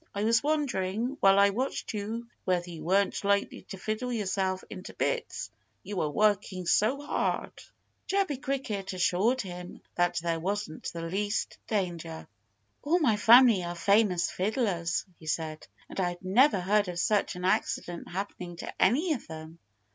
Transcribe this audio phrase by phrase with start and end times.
[0.15, 4.95] I was wondering, while I watched you, whether you weren't likely to fiddle yourself into
[4.95, 5.51] bits
[5.83, 7.51] you were working so hard."
[8.07, 12.27] Chirpy Cricket assured him that there wasn't the least danger.
[12.81, 15.67] "All my family are famous fiddlers," he said.
[15.87, 19.59] "And I've never heard of such an accident happening to any of them."